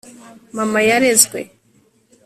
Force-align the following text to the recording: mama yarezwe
mama 0.55 0.79
yarezwe 0.87 1.39